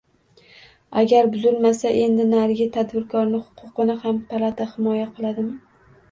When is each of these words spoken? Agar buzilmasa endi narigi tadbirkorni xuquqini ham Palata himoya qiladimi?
Agar 1.01 1.27
buzilmasa 1.33 1.91
endi 2.05 2.23
narigi 2.31 2.65
tadbirkorni 2.77 3.41
xuquqini 3.49 3.97
ham 4.05 4.23
Palata 4.31 4.67
himoya 4.71 5.05
qiladimi? 5.19 5.53